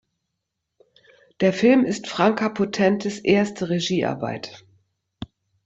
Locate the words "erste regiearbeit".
3.19-4.65